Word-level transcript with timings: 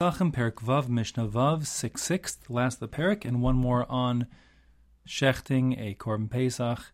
Pesachim, 0.00 0.32
Perik 0.32 0.60
Vav, 0.64 0.88
Mishnah 0.88 1.26
Vav, 1.26 1.66
6 1.66 2.00
6, 2.00 2.38
last 2.48 2.78
the 2.78 2.86
Perik, 2.86 3.24
and 3.24 3.42
one 3.42 3.56
more 3.56 3.84
on 3.90 4.28
shechting 5.04 5.76
a 5.76 5.96
Korban 5.96 6.30
Pesach, 6.30 6.92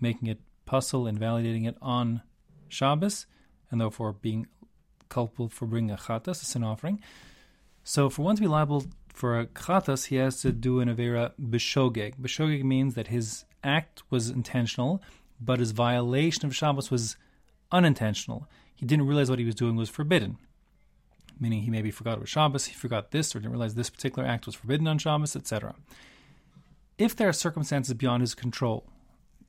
making 0.00 0.26
it 0.26 0.40
pasul, 0.66 1.06
invalidating 1.06 1.62
it 1.62 1.76
on 1.80 2.22
Shabbos, 2.66 3.26
and 3.70 3.80
therefore 3.80 4.14
being 4.14 4.48
culpable 5.08 5.48
for 5.48 5.66
bringing 5.66 5.92
a 5.92 5.96
chatas, 5.96 6.42
a 6.42 6.44
sin 6.44 6.64
offering. 6.64 7.00
So, 7.84 8.10
for 8.10 8.22
one 8.22 8.34
to 8.34 8.42
be 8.42 8.48
liable 8.48 8.86
for 9.12 9.38
a 9.38 9.46
chatas, 9.46 10.06
he 10.06 10.16
has 10.16 10.40
to 10.40 10.50
do 10.50 10.80
an 10.80 10.88
avera 10.88 11.34
b'shogeg. 11.40 12.16
B'shogeg 12.16 12.64
means 12.64 12.96
that 12.96 13.06
his 13.06 13.44
act 13.62 14.02
was 14.10 14.28
intentional, 14.28 15.00
but 15.40 15.60
his 15.60 15.70
violation 15.70 16.46
of 16.46 16.56
Shabbos 16.56 16.90
was 16.90 17.16
unintentional. 17.70 18.48
He 18.74 18.86
didn't 18.86 19.06
realize 19.06 19.30
what 19.30 19.38
he 19.38 19.44
was 19.44 19.54
doing 19.54 19.76
was 19.76 19.88
forbidden. 19.88 20.38
Meaning 21.38 21.62
he 21.62 21.70
maybe 21.70 21.90
forgot 21.90 22.14
it 22.14 22.20
was 22.20 22.28
Shabbos, 22.28 22.66
he 22.66 22.74
forgot 22.74 23.10
this, 23.10 23.34
or 23.34 23.40
didn't 23.40 23.52
realize 23.52 23.74
this 23.74 23.90
particular 23.90 24.26
act 24.26 24.46
was 24.46 24.54
forbidden 24.54 24.86
on 24.86 24.98
Shabbos, 24.98 25.34
etc. 25.34 25.74
If 26.96 27.16
there 27.16 27.28
are 27.28 27.32
circumstances 27.32 27.94
beyond 27.94 28.20
his 28.22 28.34
control, 28.34 28.84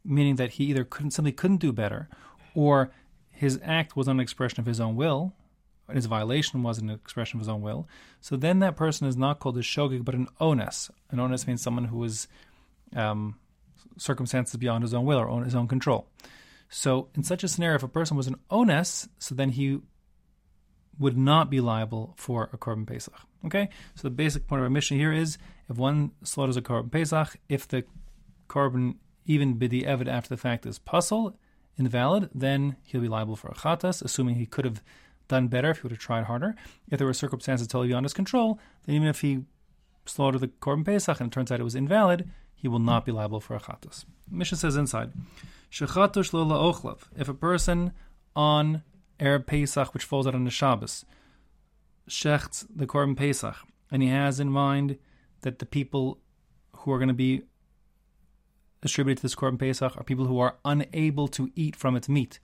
meaning 0.04 0.36
that 0.38 0.52
he 0.52 0.66
either 0.66 0.84
couldn't 0.84 1.12
simply 1.12 1.32
couldn't 1.32 1.58
do 1.58 1.72
better, 1.72 2.10
or 2.56 2.92
his 3.32 3.60
act 3.64 3.96
was 3.96 4.08
an 4.08 4.20
expression 4.20 4.60
of 4.60 4.66
his 4.66 4.80
own 4.80 4.96
will, 4.96 5.34
his 5.92 6.08
violation 6.08 6.64
was 6.64 6.80
an 6.80 6.90
expression 6.90 7.38
of 7.38 7.42
his 7.42 7.50
own 7.50 7.62
will, 7.62 7.88
so 8.20 8.36
then 8.36 8.60
that 8.60 8.76
person 8.76 9.08
is 9.08 9.16
not 9.16 9.40
called 9.40 9.58
a 9.58 9.62
shogig 9.62 10.04
but 10.04 10.16
an 10.16 10.28
ones. 10.40 10.90
An 11.12 11.20
ones 11.20 11.46
means 11.46 11.62
someone 11.62 11.86
who 11.86 12.04
is 12.04 12.28
um, 12.96 13.36
circumstances 13.98 14.56
beyond 14.58 14.84
his 14.84 14.94
own 14.94 15.06
will 15.06 15.20
or 15.20 15.30
on 15.30 15.44
his 15.44 15.56
own 15.56 15.68
control. 15.68 16.08
So 16.70 17.10
in 17.14 17.24
such 17.24 17.44
a 17.44 17.48
scenario, 17.48 17.76
if 17.76 17.84
a 17.84 17.88
person 17.88 18.18
was 18.18 18.28
an 18.28 18.38
ones, 18.50 19.08
so 19.20 19.36
then 19.36 19.50
he 19.50 19.80
would 21.00 21.18
not 21.18 21.50
be 21.50 21.60
liable 21.60 22.14
for 22.18 22.50
a 22.54 22.58
korban 22.58 22.88
pesach. 22.88 23.14
Okay, 23.46 23.70
so 23.96 24.02
the 24.04 24.10
basic 24.10 24.48
point 24.48 24.60
of 24.60 24.64
our 24.64 24.70
Mishnah 24.70 24.98
here 24.98 25.14
is 25.14 25.38
if 25.70 25.78
one 25.78 26.12
slaughters 26.24 26.58
a 26.58 26.62
korban 26.62 26.92
pesach, 26.92 27.38
if 27.50 27.68
the 27.68 27.84
korban 28.48 28.96
even 29.26 29.56
b'dieved 29.56 30.08
after 30.08 30.30
the 30.30 30.38
fact 30.38 30.66
is 30.66 30.80
pasul, 30.80 31.36
invalid, 31.78 32.30
then 32.34 32.76
he'll 32.84 33.02
be 33.02 33.08
liable 33.08 33.36
for 33.36 33.50
a 33.50 33.54
chatas, 33.54 34.02
assuming 34.04 34.36
he 34.36 34.46
could 34.46 34.66
have 34.66 34.82
done 35.28 35.48
better 35.48 35.72
if 35.72 35.78
he 35.78 35.84
would 35.84 35.92
have 35.92 36.00
tried 36.00 36.26
harder. 36.26 36.56
If 36.90 36.98
there 36.98 37.08
were 37.08 37.14
circumstances 37.14 37.68
totally 37.68 37.90
beyond 37.90 38.06
his 38.06 38.14
control, 38.14 38.60
then 38.86 38.96
even 38.96 39.08
if 39.08 39.22
he 39.22 39.44
slaughtered 40.06 40.42
the 40.42 40.48
korban 40.48 40.86
pesach 40.86 41.20
and 41.20 41.32
it 41.32 41.34
turns 41.34 41.52
out 41.52 41.60
it 41.60 41.64
was 41.64 41.76
invalid, 41.76 42.30
he 42.56 42.68
will 42.68 42.80
not 42.80 43.06
be 43.06 43.12
liable 43.12 43.42
for 43.42 43.56
a 43.56 43.60
chatas. 43.60 44.06
Mishnah 44.30 44.58
says 44.58 44.76
inside, 44.76 45.12
ochlav. 45.72 47.00
If 47.18 47.28
a 47.28 47.34
person 47.34 47.92
on 48.36 48.84
Erev 49.20 49.46
Pesach, 49.46 49.94
which 49.94 50.04
falls 50.04 50.28
out 50.28 50.36
on 50.36 50.44
the 50.44 50.52
Shabbos, 50.52 51.06
shechts 52.10 52.66
the 52.74 52.88
korban 52.88 53.16
pesach, 53.16 53.56
and 53.92 54.04
he 54.04 54.10
has 54.10 54.40
in 54.40 54.50
mind 54.50 54.98
that 55.42 55.60
the 55.60 55.66
people 55.66 56.20
who 56.78 56.92
are 56.92 57.00
going 57.00 57.08
to 57.08 57.14
be 57.14 57.44
distributed 58.82 59.18
to 59.18 59.22
this 59.24 59.36
korban 59.36 59.58
pesach 59.58 59.96
are 59.98 60.04
people 60.04 60.26
who 60.26 60.40
are 60.40 60.58
unable 60.66 61.28
to 61.28 61.52
eat 61.56 61.76
from 61.76 61.96
its 61.96 62.10
meat 62.10 62.40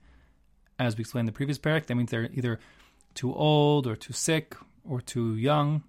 as 0.78 0.96
we 0.96 1.02
explained 1.02 1.28
in 1.28 1.32
the 1.32 1.36
previous 1.36 1.58
parak, 1.58 1.86
that 1.86 1.94
means 1.94 2.10
they're 2.10 2.28
either 2.32 2.58
too 3.14 3.34
old 3.34 3.86
or 3.86 3.96
too 3.96 4.12
sick 4.12 4.56
or 4.88 5.00
too 5.00 5.36
young, 5.36 5.82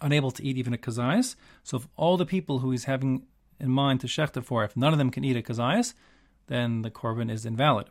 unable 0.00 0.30
to 0.30 0.44
eat 0.44 0.56
even 0.56 0.74
a 0.74 0.78
kazayas. 0.78 1.36
So 1.62 1.78
if 1.78 1.88
all 1.96 2.16
the 2.16 2.26
people 2.26 2.60
who 2.60 2.70
he's 2.70 2.84
having 2.84 3.26
in 3.58 3.70
mind 3.70 4.00
to 4.00 4.06
shechta 4.06 4.44
for, 4.44 4.64
if 4.64 4.76
none 4.76 4.92
of 4.92 4.98
them 4.98 5.10
can 5.10 5.24
eat 5.24 5.36
a 5.36 5.42
kazayas, 5.42 5.94
then 6.46 6.82
the 6.82 6.90
korban 6.90 7.30
is 7.30 7.44
invalid. 7.44 7.90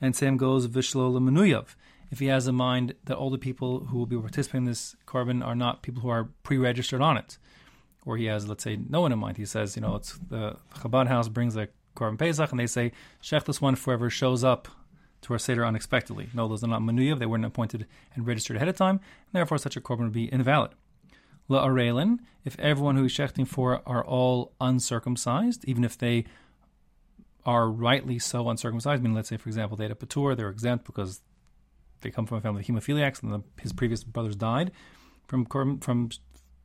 And 0.00 0.14
same 0.14 0.36
goes 0.36 0.66
vishlo 0.68 1.12
lemenuyav. 1.12 1.74
If 2.10 2.20
he 2.20 2.26
has 2.26 2.48
in 2.48 2.54
mind 2.54 2.94
that 3.04 3.16
all 3.16 3.30
the 3.30 3.38
people 3.38 3.86
who 3.86 3.98
will 3.98 4.06
be 4.06 4.16
participating 4.16 4.62
in 4.62 4.70
this 4.70 4.96
korban 5.06 5.44
are 5.44 5.54
not 5.54 5.82
people 5.82 6.02
who 6.02 6.08
are 6.08 6.30
pre-registered 6.42 7.02
on 7.02 7.18
it, 7.18 7.36
or 8.06 8.16
he 8.16 8.24
has, 8.26 8.48
let's 8.48 8.64
say, 8.64 8.78
no 8.88 9.02
one 9.02 9.12
in 9.12 9.18
mind. 9.18 9.36
He 9.36 9.44
says, 9.44 9.76
you 9.76 9.82
know, 9.82 9.96
it's 9.96 10.18
the 10.30 10.56
Chabad 10.76 11.08
house 11.08 11.28
brings 11.28 11.54
a 11.56 11.68
korban 11.94 12.18
pesach, 12.18 12.50
and 12.50 12.58
they 12.58 12.66
say 12.66 12.92
shech 13.22 13.44
this 13.44 13.60
one 13.60 13.74
for 13.74 13.90
whoever 13.90 14.08
shows 14.08 14.42
up 14.42 14.68
to 15.20 15.32
our 15.34 15.38
Seder 15.38 15.66
unexpectedly. 15.66 16.30
No, 16.32 16.48
those 16.48 16.64
are 16.64 16.68
not 16.68 16.80
manuyav, 16.80 17.18
they 17.18 17.26
weren't 17.26 17.44
appointed 17.44 17.86
and 18.14 18.26
registered 18.26 18.56
ahead 18.56 18.68
of 18.68 18.76
time, 18.76 18.96
and 18.96 19.32
therefore 19.32 19.58
such 19.58 19.76
a 19.76 19.80
korban 19.80 20.04
would 20.04 20.12
be 20.12 20.32
invalid. 20.32 20.70
La 21.48 21.66
arelin, 21.66 22.18
if 22.44 22.58
everyone 22.58 22.96
who 22.96 23.04
is 23.04 23.12
shechting 23.12 23.46
for 23.46 23.82
are 23.84 24.04
all 24.04 24.52
uncircumcised, 24.60 25.64
even 25.66 25.82
if 25.84 25.98
they 25.98 26.24
are 27.48 27.70
rightly 27.70 28.18
so 28.18 28.50
uncircumcised, 28.50 29.02
meaning 29.02 29.16
let's 29.16 29.30
say, 29.30 29.38
for 29.38 29.48
example, 29.48 29.74
they 29.74 29.84
had 29.84 29.90
a 29.90 29.94
patur, 29.94 30.36
they're 30.36 30.50
exempt 30.50 30.84
because 30.84 31.22
they 32.02 32.10
come 32.10 32.26
from 32.26 32.36
a 32.36 32.40
family 32.42 32.60
of 32.60 32.66
hemophiliacs 32.66 33.22
and 33.22 33.32
the, 33.32 33.42
his 33.62 33.72
previous 33.72 34.04
brothers 34.04 34.36
died 34.36 34.70
from 35.26 35.46
from 35.46 36.10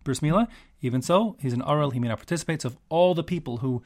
bris 0.04 0.20
milah. 0.20 0.46
Even 0.82 1.02
so, 1.02 1.38
he's 1.40 1.54
an 1.54 1.62
arel, 1.62 1.94
he 1.94 2.02
may 2.02 2.10
not 2.10 2.18
participate. 2.18 2.62
So, 2.62 2.68
if 2.68 2.76
all 2.90 3.16
the 3.16 3.24
people 3.24 3.58
who 3.58 3.82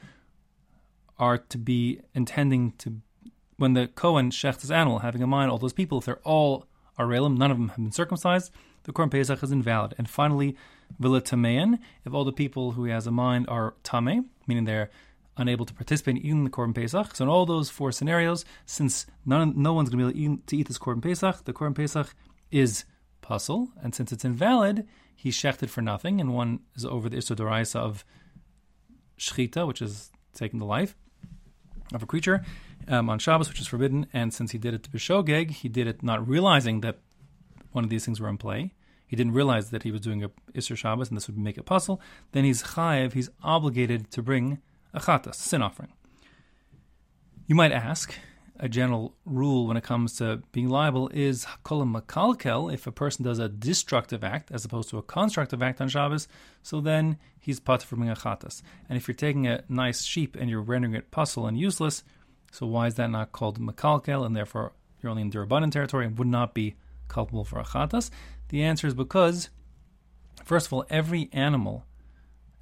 are 1.20 1.38
to 1.38 1.56
be 1.56 2.00
intending 2.16 2.72
to 2.78 2.96
when 3.58 3.74
the 3.74 3.86
Kohen 3.86 4.32
shechts 4.32 4.62
his 4.62 4.72
animal, 4.72 4.98
having 4.98 5.22
in 5.22 5.28
mind 5.28 5.52
all 5.52 5.58
those 5.58 5.72
people, 5.72 5.98
if 5.98 6.04
they're 6.04 6.24
all 6.24 6.66
arelim, 6.98 7.38
none 7.38 7.52
of 7.52 7.58
them 7.58 7.68
have 7.68 7.76
been 7.76 7.92
circumcised, 7.92 8.50
the 8.82 8.92
Korban 8.92 9.12
Pesach 9.12 9.40
is 9.44 9.52
invalid. 9.52 9.94
And 9.98 10.10
finally, 10.10 10.56
Vila 10.98 11.22
Tamean, 11.22 11.78
if 12.04 12.12
all 12.12 12.24
the 12.24 12.32
people 12.32 12.72
who 12.72 12.84
he 12.84 12.90
has 12.90 13.06
in 13.06 13.14
mind 13.14 13.46
are 13.48 13.74
Tame, 13.84 14.30
meaning 14.48 14.64
they're 14.64 14.90
unable 15.38 15.64
to 15.64 15.74
participate 15.74 16.16
in 16.16 16.22
eating 16.22 16.44
the 16.44 16.50
Korban 16.50 16.74
Pesach. 16.74 17.16
So 17.16 17.24
in 17.24 17.30
all 17.30 17.46
those 17.46 17.70
four 17.70 17.92
scenarios, 17.92 18.44
since 18.66 19.06
none, 19.24 19.54
no 19.56 19.72
one's 19.72 19.88
going 19.88 19.98
to 19.98 20.12
be 20.12 20.24
able 20.24 20.38
to 20.46 20.56
eat 20.56 20.68
this 20.68 20.78
Korban 20.78 21.02
Pesach, 21.02 21.44
the 21.44 21.52
Korban 21.52 21.74
Pesach 21.74 22.14
is 22.50 22.84
pasul, 23.22 23.68
and 23.82 23.94
since 23.94 24.12
it's 24.12 24.24
invalid, 24.24 24.86
he's 25.14 25.36
shechted 25.36 25.68
for 25.68 25.82
nothing, 25.82 26.20
and 26.20 26.34
one 26.34 26.60
is 26.74 26.84
over 26.84 27.08
the 27.08 27.16
Doraisa 27.16 27.76
of 27.76 28.04
Shchita, 29.18 29.66
which 29.66 29.82
is 29.82 30.10
taking 30.34 30.58
the 30.58 30.66
life 30.66 30.96
of 31.92 32.02
a 32.02 32.06
creature, 32.06 32.44
um, 32.86 33.10
on 33.10 33.18
Shabbos, 33.18 33.48
which 33.48 33.60
is 33.60 33.66
forbidden. 33.66 34.06
And 34.12 34.32
since 34.32 34.52
he 34.52 34.58
did 34.58 34.74
it 34.74 34.82
to 34.84 34.90
Bishogeg, 34.90 35.50
he 35.50 35.68
did 35.68 35.86
it 35.86 36.02
not 36.02 36.26
realizing 36.26 36.80
that 36.82 36.98
one 37.72 37.84
of 37.84 37.90
these 37.90 38.04
things 38.04 38.20
were 38.20 38.28
in 38.28 38.38
play. 38.38 38.74
He 39.06 39.16
didn't 39.16 39.32
realize 39.32 39.70
that 39.70 39.82
he 39.82 39.90
was 39.90 40.02
doing 40.02 40.22
a 40.22 40.30
Isser 40.52 40.76
Shabbos 40.76 41.08
and 41.08 41.16
this 41.16 41.26
would 41.28 41.38
make 41.38 41.56
it 41.56 41.64
pasul. 41.64 42.00
Then 42.32 42.44
he's 42.44 42.62
chayiv, 42.62 43.14
he's 43.14 43.30
obligated 43.42 44.10
to 44.12 44.22
bring 44.22 44.60
a 44.98 45.00
chatas, 45.00 45.36
sin 45.36 45.62
offering. 45.62 45.92
You 47.46 47.54
might 47.54 47.72
ask, 47.72 48.14
a 48.60 48.68
general 48.68 49.14
rule 49.24 49.66
when 49.66 49.76
it 49.76 49.84
comes 49.84 50.16
to 50.16 50.42
being 50.52 50.68
liable 50.68 51.08
is 51.14 51.46
kolam 51.64 51.94
makalkel, 51.94 52.72
if 52.72 52.86
a 52.86 52.92
person 52.92 53.24
does 53.24 53.38
a 53.38 53.48
destructive 53.48 54.24
act 54.24 54.50
as 54.50 54.64
opposed 54.64 54.90
to 54.90 54.98
a 54.98 55.02
constructive 55.02 55.62
act 55.62 55.80
on 55.80 55.88
Shabbos, 55.88 56.26
so 56.62 56.80
then 56.80 57.18
he's 57.38 57.60
pat 57.60 57.82
for 57.82 57.96
being 57.96 58.10
a 58.10 58.14
chatas. 58.14 58.62
And 58.88 58.96
if 58.96 59.06
you're 59.06 59.14
taking 59.14 59.46
a 59.46 59.62
nice 59.68 60.02
sheep 60.02 60.36
and 60.38 60.50
you're 60.50 60.60
rendering 60.60 60.94
it 60.94 61.10
pasul 61.10 61.46
and 61.46 61.58
useless, 61.58 62.02
so 62.50 62.66
why 62.66 62.88
is 62.88 62.96
that 62.96 63.10
not 63.10 63.32
called 63.32 63.60
makalkel, 63.60 64.26
and 64.26 64.34
therefore 64.34 64.72
you're 65.00 65.10
only 65.10 65.22
in 65.22 65.30
d'rabbanan 65.30 65.70
territory 65.70 66.06
and 66.06 66.18
would 66.18 66.28
not 66.28 66.54
be 66.54 66.74
culpable 67.06 67.44
for 67.44 67.60
a 67.60 67.64
chatas? 67.64 68.10
The 68.48 68.62
answer 68.62 68.86
is 68.86 68.94
because, 68.94 69.50
first 70.44 70.66
of 70.66 70.72
all, 70.72 70.84
every 70.90 71.28
animal, 71.32 71.84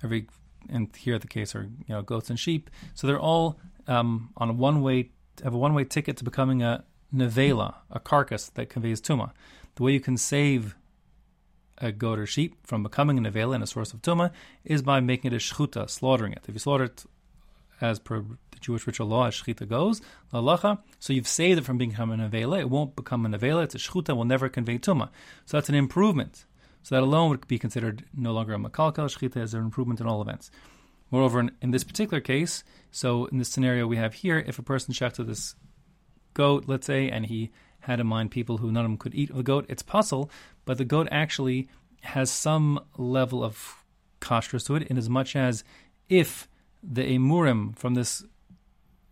every 0.05 0.27
and 0.71 0.95
here 0.97 1.19
the 1.19 1.27
case 1.27 1.55
are 1.55 1.65
you 1.65 1.95
know 1.95 2.03
goats 2.03 2.31
and 2.31 2.39
sheep, 2.39 2.71
so 2.95 3.07
they're 3.07 3.21
all 3.21 3.59
um, 3.87 4.31
on 4.37 4.51
a 4.51 4.53
one 4.53 4.83
way 4.83 5.11
have 5.43 5.55
a 5.55 5.59
one 5.59 5.75
way 5.75 5.85
ticket 5.85 6.17
to 6.19 6.25
becoming 6.25 6.63
a 6.63 6.85
nevela, 7.15 7.75
a 7.91 8.01
carcass 8.01 8.49
that 8.51 8.69
conveys 8.69 9.01
tuma. 9.01 9.33
The 9.77 9.83
way 9.83 9.93
you 9.93 10.01
can 10.01 10.17
save 10.17 10.75
a 11.79 11.93
goat 11.93 12.19
or 12.19 12.27
sheep 12.27 12.57
from 12.67 12.83
becoming 12.83 13.19
a 13.19 13.31
nevela 13.31 13.55
and 13.55 13.65
a 13.65 13.67
source 13.67 13.93
of 13.93 14.03
tuma 14.03 14.31
is 14.65 14.83
by 14.83 15.01
making 15.01 15.33
it 15.33 15.37
a 15.37 15.39
shchuta, 15.39 15.89
slaughtering 15.89 16.33
it. 16.33 16.45
If 16.49 16.55
you 16.55 16.59
slaughter 16.59 16.85
it 16.85 17.05
as 17.81 17.99
per 17.99 18.21
the 18.21 18.59
Jewish 18.61 18.87
ritual 18.87 19.09
law, 19.09 19.27
as 19.27 19.35
shchita 19.35 19.69
goes, 19.69 20.01
lalacha, 20.33 20.79
so 20.99 21.13
you've 21.13 21.29
saved 21.29 21.59
it 21.59 21.65
from 21.65 21.79
becoming 21.79 22.21
a 22.21 22.29
nevela. 22.29 22.61
It 22.61 22.71
won't 22.71 22.97
become 22.97 23.27
a 23.27 23.29
nevela. 23.29 23.65
It's 23.65 23.75
a 23.75 23.79
shchuta. 23.79 24.17
Will 24.17 24.25
never 24.25 24.49
convey 24.49 24.79
tuma. 24.79 25.11
So 25.45 25.57
that's 25.57 25.69
an 25.69 25.75
improvement. 25.75 26.47
So 26.87 26.95
that 26.95 27.03
alone 27.03 27.31
would 27.31 27.49
be 27.49 27.59
considered 27.59 28.05
no 28.15 28.31
longer 28.31 28.55
a 28.55 28.59
makalkal. 28.59 29.11
Shchita 29.11 29.39
as 29.39 29.55
an 29.55 29.61
improvement 29.61 30.01
in 30.01 30.07
all 30.07 30.23
events. 30.23 30.53
Moreover, 31.11 31.41
in, 31.41 31.51
in, 31.61 31.73
this 31.73 31.83
particular 31.83 32.21
case, 32.21 32.63
so 32.93 33.25
in 33.25 33.39
this 33.39 33.49
scenario 33.49 33.89
we 33.89 33.97
have 33.97 34.15
here, 34.15 34.39
if 34.39 34.61
a 34.61 34.63
person 34.63 34.95
shechted 34.95 35.27
this 35.27 35.57
goat, 36.35 36.67
let's 36.69 36.87
say, 36.87 37.11
and 37.11 37.27
he 37.27 37.51
had 37.81 37.99
in 37.99 38.07
mind 38.07 38.31
people 38.31 38.59
who 38.59 38.71
none 38.71 38.85
of 38.85 38.91
them 38.93 38.99
could 38.99 39.17
eat 39.17 39.35
the 39.35 39.43
goat, 39.43 39.67
it's 39.69 39.83
pasul, 39.83 40.31
but 40.65 40.79
the 40.79 40.85
goat 40.85 41.09
actually 41.11 41.69
has 42.03 42.31
some 42.31 42.79
level 42.97 43.43
of 43.43 43.83
kashrus 44.21 44.67
to 44.67 44.77
it, 44.77 44.85
in 44.85 44.97
as 44.97 45.11
much 45.11 45.35
as 45.35 45.65
if 46.09 46.47
the 46.85 47.03
emurim 47.03 47.77
from 47.77 47.95
this 47.95 48.25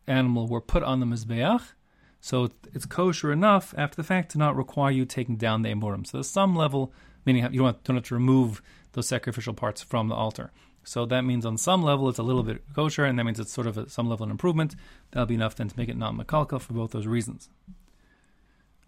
animal 0.06 0.46
were 0.46 0.60
put 0.60 0.84
on 0.84 1.00
the 1.00 1.06
mizbeach, 1.06 1.72
so 2.20 2.50
it's 2.72 2.86
kosher 2.86 3.32
enough 3.32 3.74
after 3.76 3.96
the 3.96 4.04
fact 4.04 4.30
to 4.30 4.38
not 4.38 4.54
require 4.54 4.92
you 4.92 5.04
taking 5.04 5.34
down 5.34 5.62
the 5.62 5.70
emurim. 5.70 6.06
So 6.06 6.18
there's 6.18 6.30
some 6.30 6.54
level, 6.54 6.92
meaning 7.24 7.42
you 7.52 7.60
don't 7.60 7.86
have 7.86 8.02
to 8.04 8.14
remove 8.14 8.62
those 8.92 9.08
sacrificial 9.08 9.54
parts 9.54 9.82
from 9.82 10.08
the 10.08 10.14
altar. 10.14 10.50
So 10.84 11.06
that 11.06 11.22
means 11.22 11.46
on 11.46 11.56
some 11.56 11.82
level 11.82 12.08
it's 12.08 12.18
a 12.18 12.22
little 12.22 12.42
bit 12.42 12.62
kosher, 12.74 13.04
and 13.04 13.18
that 13.18 13.24
means 13.24 13.40
it's 13.40 13.52
sort 13.52 13.66
of 13.66 13.78
a, 13.78 13.88
some 13.88 14.08
level 14.08 14.24
of 14.24 14.30
improvement. 14.30 14.76
That'll 15.10 15.26
be 15.26 15.34
enough 15.34 15.56
then 15.56 15.68
to 15.68 15.78
make 15.78 15.88
it 15.88 15.96
not 15.96 16.14
makalka 16.14 16.60
for 16.60 16.74
both 16.74 16.90
those 16.92 17.06
reasons. 17.06 17.48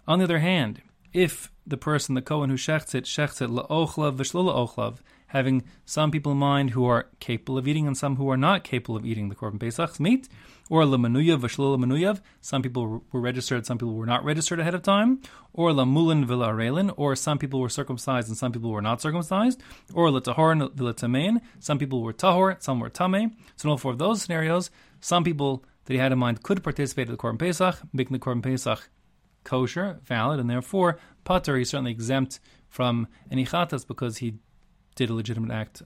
On 0.07 0.19
the 0.19 0.25
other 0.25 0.39
hand, 0.39 0.83
if 1.13 1.51
the 1.67 1.77
person, 1.77 2.15
the 2.15 2.23
Kohen 2.23 2.51
who 2.51 2.57
shechts 2.57 2.95
it, 2.95 3.05
shechts 3.05 3.41
it 3.41 3.51
la'ochlav 3.51 4.17
v'shlo 4.17 4.53
la'ochlav, 4.53 4.99
having 5.29 5.65
some 5.85 6.11
people 6.11 6.33
in 6.33 6.39
mind 6.39 6.71
who 6.71 6.85
are 6.85 7.09
capable 7.19 7.59
of 7.59 7.67
eating 7.67 7.87
and 7.87 7.97
some 7.97 8.17
who 8.17 8.29
are 8.31 8.37
not 8.37 8.63
capable 8.63 8.97
of 8.97 9.07
eating 9.07 9.29
the 9.29 9.35
Korban 9.35 9.59
Pesach's 9.59 9.99
meat, 9.99 10.29
or 10.69 10.83
v'shlo 10.83 11.77
lamanuyav, 11.77 12.21
some 12.41 12.63
people 12.63 13.03
were 13.13 13.21
registered, 13.21 13.67
some 13.67 13.79
people 13.79 13.95
were 13.95 14.07
not 14.07 14.25
registered 14.25 14.61
ahead 14.61 14.75
of 14.75 14.83
time, 14.83 15.21
or 15.53 15.71
lamulin 15.71 16.25
v'la'arelin, 16.27 16.93
or 16.97 17.15
some 17.15 17.39
people 17.39 17.61
were 17.61 17.69
circumcised 17.69 18.29
and 18.29 18.37
some 18.37 18.53
people 18.53 18.71
were 18.71 18.83
not 18.83 19.01
circumcised, 19.01 19.63
or 19.95 20.11
l'tahor 20.11 20.55
v'l'tamein, 20.55 21.41
some 21.61 21.79
people 21.79 22.03
were 22.03 22.13
tahor, 22.13 22.61
some 22.63 22.81
were 22.81 22.91
tameh. 22.91 23.31
So 23.57 23.69
in 23.69 23.71
all 23.71 23.79
four 23.79 23.93
of 23.93 23.99
those 23.99 24.23
scenarios, 24.23 24.71
some 25.01 25.25
people 25.25 25.65
that 25.85 25.93
he 25.93 25.99
had 25.99 26.13
in 26.13 26.19
mind 26.19 26.43
could 26.43 26.63
participate 26.63 27.07
in 27.07 27.13
the 27.13 27.19
Korban 27.19 27.39
Pesach, 27.39 27.79
making 27.93 28.13
the 28.13 28.19
Korban 28.19 28.43
Pesach 28.43 28.89
kosher, 29.45 30.01
valid, 30.03 30.41
and 30.41 30.51
therefore 30.51 30.99
patur, 31.25 31.57
he's 31.59 31.71
certainly 31.71 31.93
exempt 31.93 32.41
from 32.69 33.07
any 33.31 33.45
chatas 33.45 33.87
because 33.87 34.19
he 34.19 34.35
did 34.97 35.11
a 35.11 35.15
legitimate 35.15 35.53
act 35.53 35.83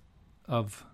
of 0.46 0.84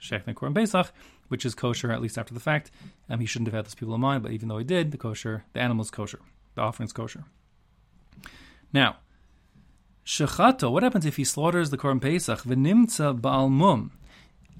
shechting 0.00 0.34
Korban 0.34 0.54
Pesach, 0.54 0.92
which 1.28 1.44
is 1.44 1.54
kosher 1.54 1.90
at 1.92 2.00
least 2.00 2.18
after 2.18 2.34
the 2.34 2.40
fact. 2.40 2.70
Um, 3.08 3.20
he 3.20 3.26
shouldn't 3.26 3.48
have 3.48 3.54
had 3.54 3.66
those 3.66 3.74
people 3.74 3.94
in 3.94 4.00
mind, 4.00 4.22
but 4.22 4.32
even 4.32 4.48
though 4.48 4.58
he 4.58 4.64
did, 4.64 4.90
the 4.90 4.98
kosher, 4.98 5.44
the 5.52 5.60
animal 5.60 5.82
is 5.82 5.90
kosher, 5.90 6.20
the 6.54 6.62
offering 6.62 6.86
is 6.86 6.92
kosher. 6.92 7.24
Now, 8.72 8.96
shechato, 10.04 10.70
what 10.70 10.82
happens 10.82 11.06
if 11.06 11.16
he 11.16 11.24
slaughters 11.24 11.70
the 11.70 11.78
Korban 11.78 12.00
Pesach? 12.00 12.40
V'nimtza 12.40 13.18
ba'al 13.20 13.90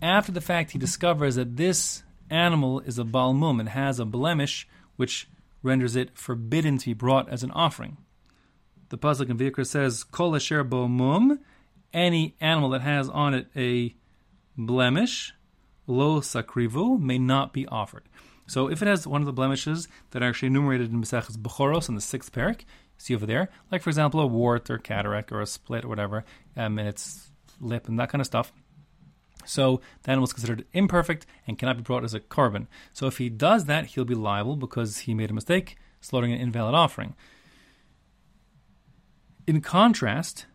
After 0.00 0.32
the 0.32 0.40
fact, 0.40 0.72
he 0.72 0.78
discovers 0.78 1.34
that 1.36 1.56
this 1.56 2.02
animal 2.30 2.80
is 2.80 2.98
a 2.98 3.04
balmum 3.04 3.60
and 3.60 3.68
has 3.68 4.00
a 4.00 4.04
blemish 4.04 4.68
which 4.96 5.28
renders 5.62 5.96
it 5.96 6.16
forbidden 6.16 6.78
to 6.78 6.86
be 6.86 6.94
brought 6.94 7.28
as 7.28 7.42
an 7.42 7.50
offering. 7.52 7.96
The 8.88 8.98
pasuk 8.98 9.28
in 9.28 9.36
Vayikra 9.36 9.66
says, 9.66 10.04
"Kol 10.04 10.36
asher 10.36 10.62
bo 10.62 10.86
mum," 10.86 11.40
any 11.92 12.36
animal 12.40 12.70
that 12.70 12.82
has 12.82 13.08
on 13.08 13.34
it 13.34 13.48
a 13.56 13.94
blemish, 14.56 15.34
lo 15.86 16.20
sakrivu, 16.20 17.00
may 17.00 17.18
not 17.18 17.52
be 17.52 17.66
offered. 17.66 18.04
So 18.46 18.68
if 18.70 18.80
it 18.82 18.88
has 18.88 19.06
one 19.06 19.22
of 19.22 19.26
the 19.26 19.32
blemishes 19.32 19.88
that 20.10 20.22
are 20.22 20.28
actually 20.28 20.48
enumerated 20.48 20.92
in 20.92 21.00
Maseches 21.00 21.36
Bechoros 21.36 21.88
in 21.88 21.94
the 21.94 22.00
sixth 22.00 22.32
parak, 22.32 22.62
see 22.96 23.14
over 23.14 23.26
there, 23.26 23.50
like 23.72 23.82
for 23.82 23.90
example 23.90 24.20
a 24.20 24.26
wart 24.26 24.70
or 24.70 24.78
cataract 24.78 25.32
or 25.32 25.40
a 25.40 25.46
split 25.46 25.84
or 25.84 25.88
whatever, 25.88 26.24
um, 26.56 26.78
in 26.78 26.86
its 26.86 27.30
lip 27.60 27.88
and 27.88 27.98
that 27.98 28.10
kind 28.10 28.20
of 28.20 28.26
stuff, 28.26 28.52
so 29.46 29.80
the 30.02 30.10
animal 30.10 30.26
is 30.26 30.32
considered 30.32 30.66
imperfect 30.72 31.26
and 31.46 31.58
cannot 31.58 31.76
be 31.76 31.82
brought 31.82 32.04
as 32.04 32.14
a 32.14 32.20
korban. 32.20 32.66
So 32.92 33.06
if 33.06 33.18
he 33.18 33.28
does 33.28 33.66
that, 33.66 33.86
he'll 33.86 34.04
be 34.04 34.14
liable 34.14 34.56
because 34.56 34.98
he 34.98 35.14
made 35.14 35.30
a 35.30 35.34
mistake, 35.34 35.76
slaughtering 36.00 36.32
an 36.32 36.40
invalid 36.40 36.74
offering. 36.74 37.14
In 39.46 39.60
contrast, 39.60 40.46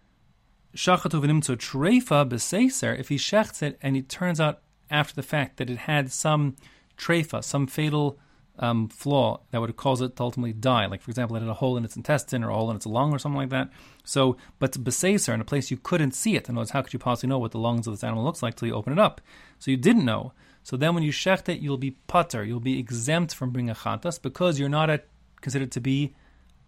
shachatu 0.76 1.22
v'nimtzo 1.22 1.56
treifa 1.56 2.28
b'seiser, 2.28 2.98
if 3.00 3.10
he 3.10 3.16
shechts 3.16 3.62
it 3.62 3.78
and 3.82 3.96
it 3.96 4.10
turns 4.10 4.40
out 4.40 4.62
after 4.92 5.16
the 5.16 5.24
fact 5.24 5.58
that 5.58 5.70
it 5.70 5.78
had 5.78 6.12
some 6.12 6.56
treifa, 6.98 7.44
some 7.44 7.68
fatal 7.68 8.20
um, 8.60 8.88
flaw 8.90 9.40
that 9.52 9.60
would 9.60 9.76
cause 9.76 10.02
it 10.02 10.16
to 10.16 10.24
ultimately 10.24 10.54
die. 10.54 10.86
Like, 10.86 11.02
for 11.02 11.10
example, 11.10 11.36
it 11.36 11.40
had 11.40 11.50
a 11.50 11.56
hole 11.56 11.78
in 11.78 11.86
its 11.86 11.96
intestine 11.96 12.44
or 12.44 12.50
a 12.50 12.54
hole 12.54 12.70
in 12.70 12.76
its 12.76 12.86
lung 12.86 13.14
or 13.14 13.20
something 13.20 13.38
like 13.38 13.50
that. 13.50 13.70
So, 14.04 14.38
but 14.60 14.74
beseser 14.74 15.34
in 15.34 15.42
a 15.42 15.46
place 15.46 15.72
you 15.72 15.78
couldn't 15.78 16.12
see 16.12 16.36
it. 16.36 16.48
In 16.48 16.56
other 16.56 16.62
words, 16.62 16.72
how 16.72 16.82
could 16.82 16.94
you 16.94 17.00
possibly 17.00 17.30
know 17.30 17.40
what 17.40 17.52
the 17.52 17.60
lungs 17.60 17.88
of 17.88 17.94
this 17.94 18.04
animal 18.04 18.24
looks 18.24 18.44
like 18.44 18.56
till 18.56 18.68
you 18.68 18.76
open 18.76 18.94
it 18.94 19.00
up? 19.00 19.22
So 19.60 19.72
you 19.72 19.78
didn't 19.78 20.06
know. 20.06 20.34
So 20.64 20.78
then 20.78 20.94
when 20.94 21.04
you 21.04 21.12
shecht 21.12 21.50
it, 21.50 21.60
you'll 21.60 21.78
be 21.78 21.98
patur. 22.08 22.46
You'll 22.46 22.60
be 22.60 22.78
exempt 22.78 23.34
from 23.34 23.50
bringing 23.50 23.72
a 23.72 23.76
chatas 23.76 24.22
because 24.22 24.60
you're 24.60 24.70
not 24.70 24.90
a, 24.90 25.02
considered 25.42 25.72
to 25.72 25.82
be 25.82 26.14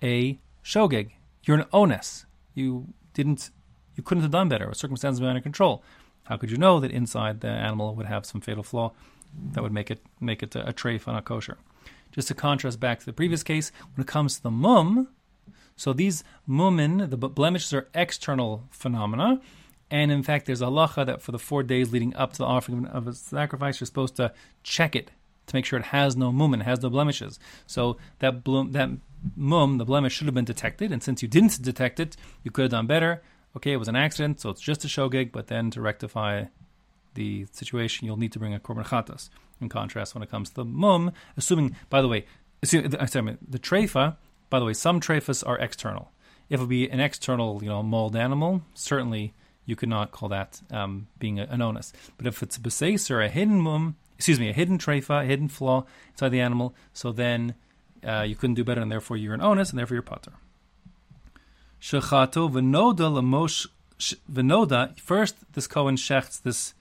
a 0.02 0.40
shogeg. 0.64 1.12
You're 1.44 1.58
an 1.58 1.66
onus. 1.72 2.26
You 2.56 2.88
didn't, 3.14 3.52
you 3.96 4.02
couldn't 4.02 4.24
have 4.24 4.32
done 4.32 4.50
better. 4.50 4.74
Circumstances 4.74 5.22
were 5.22 5.28
under 5.28 5.42
control. 5.42 5.84
How 6.26 6.38
could 6.38 6.52
you 6.52 6.58
know 6.58 6.80
that 6.80 6.92
inside 6.92 7.42
the 7.42 7.50
animal 7.50 7.96
would 7.96 8.06
have 8.06 8.26
some 8.26 8.42
fatal 8.42 8.64
flaw 8.64 8.94
that 9.52 9.62
would 9.62 9.74
make 9.74 9.92
it 9.92 10.02
make 10.20 10.44
it 10.44 10.56
a, 10.56 10.70
a 10.70 10.74
treif 10.74 11.08
on 11.08 11.16
a 11.16 11.22
kosher? 11.22 11.58
Just 12.12 12.28
to 12.28 12.34
contrast 12.34 12.80
back 12.80 13.00
to 13.00 13.06
the 13.06 13.14
previous 13.14 13.44
case, 13.44 13.72
when 13.96 14.04
it 14.04 14.08
comes 14.08 14.38
to 14.38 14.44
the 14.44 14.52
mum, 14.52 15.08
so 15.76 15.94
these 15.94 16.24
mumin, 16.48 17.10
the 17.10 17.18
blemishes 17.18 17.74
are 17.74 17.88
external 17.96 18.64
phenomena, 18.70 19.42
and 19.90 20.12
in 20.12 20.24
fact, 20.24 20.46
there's 20.46 20.62
a 20.62 20.66
halacha 20.66 21.06
that 21.06 21.22
for 21.22 21.32
the 21.32 21.40
four 21.40 21.64
days 21.64 21.92
leading 21.92 22.16
up 22.16 22.34
to 22.34 22.40
the 22.40 22.46
offering 22.46 22.86
of 22.86 23.08
a 23.08 23.14
sacrifice, 23.14 23.80
you're 23.80 23.86
supposed 23.86 24.16
to 24.18 24.34
check 24.64 24.96
it 24.96 25.12
to 25.48 25.56
make 25.56 25.66
sure 25.66 25.78
it 25.78 25.86
has 25.86 26.16
no 26.16 26.30
it 26.54 26.62
has 26.62 26.82
no 26.82 26.90
blemishes. 26.90 27.40
So 27.68 27.98
that 28.20 28.44
blum, 28.44 28.72
that 28.72 28.90
mum, 29.36 29.78
the 29.78 29.86
blemish, 29.86 30.14
should 30.14 30.28
have 30.28 30.34
been 30.34 30.46
detected, 30.46 30.92
and 30.92 31.04
since 31.04 31.22
you 31.22 31.28
didn't 31.28 31.62
detect 31.62 32.00
it, 32.00 32.16
you 32.44 32.52
could 32.52 32.64
have 32.64 32.72
done 32.72 32.88
better. 32.88 33.22
Okay, 33.56 33.72
it 33.72 33.78
was 33.78 33.88
an 33.88 33.96
accident, 33.96 34.40
so 34.42 34.50
it's 34.50 34.62
just 34.62 34.84
a 34.84 34.88
shogeg, 34.88 35.32
but 35.32 35.48
then 35.48 35.70
to 35.72 35.82
rectify 35.82 36.46
the 37.14 37.46
situation, 37.52 38.08
you'll 38.08 38.18
need 38.18 38.32
to 38.32 38.40
bring 38.40 38.54
a 38.54 38.60
korban 38.60 38.86
chatas. 38.86 39.30
In 39.62 39.70
contrast, 39.70 40.16
when 40.16 40.24
it 40.24 40.32
comes 40.32 40.50
to 40.50 40.56
the 40.56 40.66
mum, 40.66 41.12
assuming, 41.38 41.76
by 41.90 42.02
the 42.02 42.08
way, 42.08 42.26
assuming, 42.64 42.92
sorry, 43.08 43.38
the 43.48 43.60
treifa, 43.60 44.18
by 44.50 44.60
the 44.60 44.66
way, 44.66 44.74
some 44.74 45.00
treifas 45.00 45.48
are 45.48 45.58
external. 45.60 46.12
If 46.50 46.60
it 46.60 46.68
be 46.68 46.90
an 46.90 47.00
external, 47.00 47.64
you 47.64 47.70
know, 47.70 47.84
mauled 47.84 48.16
animal, 48.16 48.64
certainly 48.74 49.34
you 49.66 49.76
could 49.76 49.90
not 49.90 50.12
call 50.12 50.30
that 50.30 50.62
um, 50.72 51.08
being 51.20 51.40
an 51.40 51.62
onus. 51.62 51.94
But 52.18 52.28
if 52.28 52.44
it's 52.44 52.58
a 52.58 52.60
beseis 52.60 53.10
or 53.10 53.22
a 53.22 53.30
hidden 53.30 53.62
mum, 53.62 53.96
excuse 54.18 54.40
me, 54.40 54.50
a 54.50 54.54
hidden 54.54 54.78
treifa, 54.78 55.24
a 55.24 55.26
hidden 55.26 55.48
flaw 55.48 55.86
inside 56.12 56.30
the 56.30 56.42
animal, 56.42 56.76
so 56.92 57.12
then 57.12 57.56
uh, 58.06 58.22
you 58.22 58.36
couldn't 58.36 58.56
do 58.56 58.64
better, 58.64 58.82
and 58.82 58.92
therefore 58.92 59.18
you're 59.18 59.34
an 59.34 59.42
onus, 59.42 59.70
and 59.70 59.80
therefore 59.80 59.96
you're 59.96 60.04
patur. 60.04 60.34
Shechato 61.84 62.50
v'noda 62.50 63.12
lamosh 63.12 63.68
v'noda. 64.32 64.98
First, 64.98 65.36
this 65.52 65.68
Kohen 65.68 65.98
shechts 65.98 66.42
this 66.42 66.74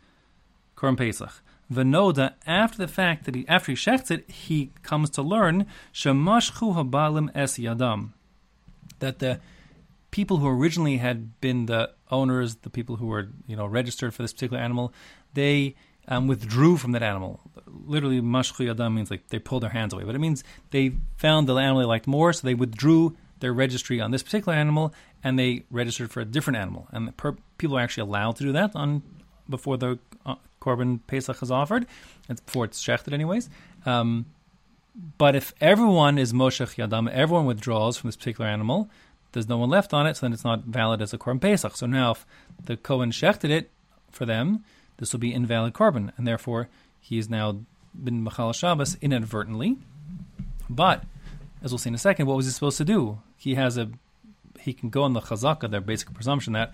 Korban 0.77 0.97
Pesach. 0.97 1.43
Venoda, 1.73 2.35
after 2.47 2.79
the 2.79 2.87
fact 2.87 3.25
that 3.25 3.35
he 3.35 3.45
after 3.49 3.73
he 3.73 3.77
shechts 3.77 4.13
it, 4.13 4.31
he 4.31 4.71
comes 4.85 5.11
to 5.11 5.21
learn 5.21 5.67
shemashchu 5.93 6.77
habalim 6.77 7.31
es 7.35 7.59
yadam, 7.59 8.11
that 9.01 9.19
the 9.19 9.41
people 10.13 10.37
who 10.37 10.47
originally 10.47 10.99
had 10.99 11.41
been 11.41 11.67
the 11.67 11.91
owners, 12.13 12.55
the 12.57 12.71
people 12.71 12.95
who 12.95 13.07
were 13.07 13.29
you 13.49 13.57
know 13.57 13.67
registered 13.67 14.15
for 14.15 14.23
this 14.23 14.33
particular 14.33 14.63
animal, 14.63 14.95
they 15.35 15.75
um, 16.07 16.29
withdrew 16.29 16.77
from 16.77 16.93
that 16.93 17.03
animal. 17.03 17.41
Literally, 17.67 18.21
mashchu 18.21 18.73
yadam 18.73 18.95
means 18.95 19.11
like 19.11 19.27
they 19.31 19.41
pulled 19.41 19.65
their 19.65 19.71
hands 19.71 19.93
away, 19.93 20.05
but 20.05 20.15
it 20.15 20.21
means 20.21 20.45
they 20.71 20.93
found 21.17 21.49
the 21.49 21.57
animal 21.57 21.81
they 21.81 21.87
liked 21.87 22.07
more, 22.07 22.33
so 22.33 22.47
they 22.47 22.55
withdrew 22.55 23.17
their 23.43 23.53
registry 23.53 24.01
on 24.01 24.11
this 24.11 24.23
particular 24.23 24.57
animal 24.57 24.95
and 25.23 25.39
they 25.39 25.65
registered 25.71 26.11
for 26.11 26.21
a 26.21 26.25
different 26.25 26.57
animal. 26.57 26.89
And 26.93 27.15
per- 27.17 27.37
people 27.59 27.77
are 27.77 27.81
actually 27.81 28.09
allowed 28.09 28.37
to 28.37 28.45
do 28.45 28.53
that 28.53 28.75
on 28.75 29.03
before 29.49 29.77
the 29.77 29.99
uh, 30.25 30.37
Korban 30.61 31.01
Pesach 31.07 31.43
is 31.43 31.51
offered. 31.51 31.87
It's 32.31 32.41
before 32.41 32.65
it's 32.65 32.83
shechted, 32.83 33.13
anyways. 33.13 33.51
Um, 33.85 34.27
but 35.19 35.35
if 35.35 35.53
everyone 35.61 36.19
is 36.19 36.33
Moshech 36.33 36.77
Yadam, 36.77 37.11
everyone 37.11 37.47
withdraws 37.47 37.99
from 37.99 38.09
this 38.09 38.17
particular 38.17 38.49
animal, 38.49 38.89
there's 39.33 39.49
no 39.49 39.59
one 39.59 39.71
left 39.71 39.93
on 39.93 40.07
it, 40.07 40.17
so 40.17 40.27
then 40.27 40.33
it's 40.33 40.45
not 40.45 40.65
valid 40.65 41.03
as 41.03 41.13
a 41.13 41.19
Korban 41.19 41.41
Pesach. 41.41 41.77
So 41.77 41.87
now, 41.87 42.13
if 42.13 42.27
the 42.65 42.77
Kohen 42.77 43.11
shechted 43.11 43.51
it 43.51 43.71
for 44.11 44.27
them, 44.27 44.65
this 44.99 45.13
will 45.13 45.21
be 45.21 45.35
invalid 45.35 45.73
Korban, 45.73 46.13
and 46.17 46.27
therefore 46.27 46.69
he 47.01 47.17
has 47.17 47.29
now 47.29 47.61
been 47.95 48.23
Machal 48.23 48.53
Shabbos 48.53 48.97
inadvertently. 49.01 49.79
But, 50.69 51.05
as 51.63 51.71
we'll 51.71 51.79
see 51.79 51.89
in 51.89 51.95
a 51.95 51.99
second, 51.99 52.27
what 52.27 52.37
was 52.37 52.47
he 52.47 52.53
supposed 52.53 52.79
to 52.79 52.85
do? 52.85 53.21
He 53.37 53.55
has 53.55 53.77
a 53.79 53.91
he 54.61 54.73
can 54.73 54.91
go 54.91 55.03
on 55.03 55.13
the 55.13 55.21
chazaka, 55.21 55.71
their 55.71 55.81
basic 55.81 56.13
presumption 56.13 56.53
that 56.53 56.73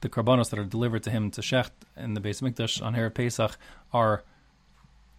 the 0.00 0.08
karbanos 0.08 0.50
that 0.50 0.58
are 0.58 0.64
delivered 0.64 1.02
to 1.04 1.10
him 1.10 1.30
to 1.30 1.40
shecht 1.40 1.70
in 1.96 2.14
the 2.14 2.20
Beis 2.20 2.42
Mikdash 2.42 2.82
on 2.82 2.94
Erev 2.94 3.14
Pesach 3.14 3.56
are 3.92 4.24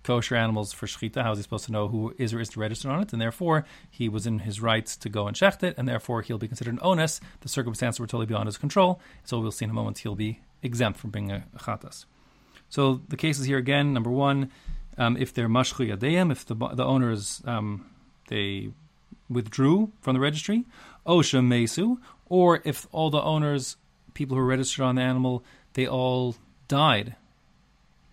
kosher 0.04 0.36
animals 0.36 0.74
for 0.74 0.86
shechita. 0.86 1.24
How 1.24 1.32
is 1.32 1.40
he 1.40 1.44
supposed 1.44 1.66
to 1.66 1.72
know 1.72 1.88
who 1.88 2.14
is 2.18 2.34
or 2.34 2.40
is 2.40 2.56
registered 2.58 2.92
on 2.92 3.02
it? 3.02 3.14
And 3.14 3.22
therefore, 3.22 3.66
he 3.90 4.10
was 4.10 4.28
in 4.28 4.40
his 4.40 4.62
rights 4.62 4.98
to 4.98 5.10
go 5.10 5.28
and 5.28 5.36
shecht 5.36 5.64
it, 5.64 5.76
and 5.78 5.88
therefore 5.88 6.22
he'll 6.22 6.38
be 6.38 6.48
considered 6.48 6.74
an 6.74 6.80
onus. 6.82 7.22
The 7.42 7.50
circumstances 7.50 8.00
were 8.00 8.08
totally 8.08 8.26
beyond 8.26 8.48
his 8.48 8.58
control, 8.58 9.00
so 9.24 9.40
we'll 9.40 9.52
see 9.52 9.66
in 9.66 9.72
a 9.72 9.74
moment 9.74 10.00
he'll 10.00 10.16
be 10.16 10.42
exempt 10.62 11.00
from 11.00 11.12
being 11.12 11.32
a, 11.32 11.46
chatas. 11.58 12.06
So 12.70 13.02
the 13.08 13.18
cases 13.18 13.46
here 13.46 13.58
again: 13.58 13.94
number 13.94 14.10
one, 14.10 14.52
um, 14.98 15.16
if 15.18 15.34
they're 15.34 15.50
mashchu 15.50 15.96
yadeim, 15.96 16.32
if 16.32 16.46
the 16.46 16.56
the 16.56 16.84
owners 16.84 17.42
um, 17.46 17.86
they 18.28 18.72
withdrew 19.30 19.92
from 20.02 20.14
the 20.14 20.20
registry, 20.20 20.66
osha 21.06 21.46
mesu, 21.46 21.98
or 22.28 22.62
if 22.64 22.88
all 22.92 23.10
the 23.10 23.22
owners 23.22 23.78
people 24.14 24.38
who 24.38 24.44
registered 24.44 24.86
on 24.86 24.96
the 24.96 25.02
animal, 25.02 25.44
they 25.74 25.88
all 25.88 26.36
died 26.68 27.16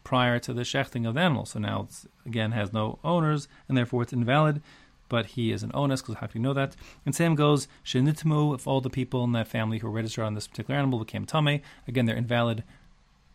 prior 0.05 0.39
to 0.41 0.53
the 0.53 0.63
shechting 0.63 1.07
of 1.07 1.15
the 1.15 1.21
animal. 1.21 1.47
So 1.47 1.59
now 1.59 1.83
it's 1.83 2.07
again 2.27 2.53
has 2.53 2.73
no 2.73 2.99
owners, 3.05 3.49
and 3.69 3.77
therefore 3.77 4.03
it's 4.03 4.13
invalid. 4.13 4.63
But 5.09 5.27
he 5.27 5.51
is 5.51 5.65
an 5.65 5.73
onus 5.75 6.03
because 6.03 6.17
how 6.17 6.29
do 6.29 6.39
you 6.39 6.43
know 6.43 6.55
that? 6.55 6.77
And 7.05 7.15
same 7.15 7.35
goes 7.35 7.67
shenitmu 7.85 8.55
if 8.55 8.67
all 8.69 8.81
the 8.81 8.89
people 8.89 9.25
in 9.25 9.33
that 9.33 9.49
family 9.49 9.79
who 9.79 9.89
were 9.89 9.93
registered 9.93 10.25
on 10.25 10.35
this 10.35 10.47
particular 10.47 10.79
animal 10.79 11.01
became 11.01 11.27
tame. 11.27 11.63
Again, 11.89 12.07
they're 12.07 12.17
invalid 12.17 12.63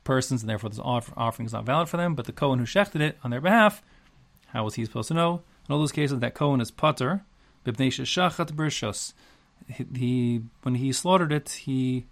persons, 0.05 0.41
and 0.41 0.50
therefore 0.50 0.70
this 0.70 0.79
offering 0.79 1.46
is 1.46 1.51
not 1.51 1.65
valid 1.65 1.89
for 1.89 1.98
them. 1.98 2.15
But 2.15 2.27
the 2.27 2.32
Kohen 2.32 2.60
who 2.60 2.65
shechted 2.65 3.01
it 3.01 3.17
on 3.25 3.32
their 3.32 3.41
behalf, 3.41 3.84
how 4.48 4.63
was 4.63 4.75
he 4.75 4.86
supposed 4.86 5.10
to 5.10 5.13
know? 5.13 5.41
In 5.67 5.74
all 5.74 5.79
those 5.79 5.91
cases, 5.91 6.20
that 6.20 6.34
Kohen 6.34 6.62
is 6.62 6.72
patur, 6.72 7.22
he, 9.67 9.86
he 9.95 10.41
when 10.63 10.75
he 10.75 10.91
slaughtered 10.91 11.31
it, 11.31 11.50
he 11.50 12.05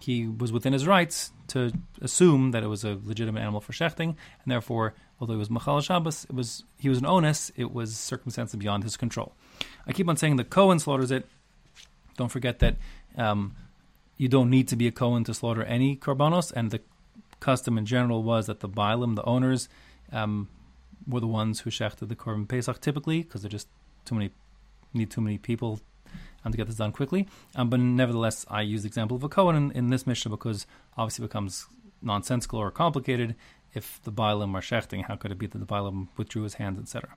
he 0.00 0.26
was 0.26 0.52
within 0.52 0.72
his 0.72 0.86
rights 0.86 1.32
to 1.48 1.72
assume 2.00 2.52
that 2.52 2.62
it 2.62 2.68
was 2.68 2.84
a 2.84 2.98
legitimate 3.04 3.40
animal 3.40 3.60
for 3.60 3.72
shechting, 3.72 4.08
and 4.08 4.46
therefore, 4.46 4.94
although 5.20 5.34
he 5.34 5.38
was 5.38 5.50
machal 5.50 5.80
Shabbos, 5.80 6.24
it 6.24 6.34
was 6.34 6.64
he 6.78 6.88
was 6.88 6.98
an 6.98 7.06
onus. 7.06 7.50
It 7.56 7.72
was 7.72 7.96
circumstances 7.96 8.56
beyond 8.56 8.84
his 8.84 8.96
control. 8.96 9.32
I 9.86 9.92
keep 9.92 10.08
on 10.08 10.16
saying 10.16 10.36
the 10.36 10.44
Cohen 10.44 10.78
slaughters 10.78 11.10
it. 11.10 11.26
Don't 12.16 12.30
forget 12.30 12.58
that 12.60 12.76
um, 13.16 13.54
you 14.16 14.28
don't 14.28 14.50
need 14.50 14.68
to 14.68 14.76
be 14.76 14.86
a 14.86 14.92
Cohen 14.92 15.24
to 15.24 15.34
slaughter 15.34 15.62
any 15.64 15.96
korbanos, 15.96 16.52
and 16.52 16.70
the 16.70 16.80
custom 17.40 17.78
in 17.78 17.86
general 17.86 18.22
was 18.22 18.46
that 18.46 18.60
the 18.60 18.68
Bailim, 18.68 19.14
the 19.14 19.24
owners, 19.24 19.68
um, 20.12 20.48
were 21.06 21.20
the 21.20 21.26
ones 21.26 21.60
who 21.60 21.70
shechted 21.70 22.08
the 22.08 22.16
korban 22.16 22.46
pesach 22.46 22.80
typically 22.80 23.22
because 23.22 23.42
they're 23.42 23.50
just 23.50 23.68
too 24.04 24.14
many 24.14 24.30
need 24.92 25.10
too 25.10 25.20
many 25.20 25.38
people 25.38 25.80
um, 26.44 26.52
to 26.52 26.58
get 26.58 26.66
this 26.66 26.76
done 26.76 26.92
quickly. 26.92 27.28
Um, 27.54 27.70
but 27.70 27.80
nevertheless, 27.80 28.46
I 28.48 28.62
use 28.62 28.82
the 28.82 28.88
example 28.88 29.16
of 29.16 29.24
a 29.24 29.28
Cohen 29.28 29.56
in, 29.56 29.70
in 29.72 29.90
this 29.90 30.06
Mishnah 30.06 30.30
because 30.30 30.66
obviously 30.96 31.24
it 31.24 31.28
becomes 31.28 31.66
nonsensical 32.02 32.58
or 32.58 32.70
complicated 32.70 33.34
if 33.74 34.00
the 34.02 34.12
Bailim 34.12 34.54
are 34.54 34.60
shechting. 34.60 35.04
How 35.04 35.16
could 35.16 35.32
it 35.32 35.38
be 35.38 35.46
that 35.46 35.58
the 35.58 35.66
Bailim 35.66 36.08
withdrew 36.16 36.42
his 36.42 36.54
hands, 36.54 36.78
etc.? 36.78 37.16